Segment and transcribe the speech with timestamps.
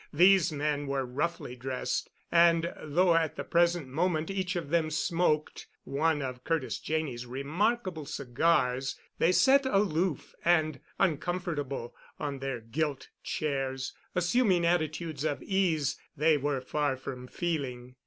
[0.11, 5.67] These men were roughly dressed, and, though at the present moment each of them smoked
[5.83, 13.93] one of Curtis Janney's remarkable cigars, they sat aloof and uncomfortable on their gilt chairs,
[14.15, 17.93] assuming attitudes of ease they were far from feeling.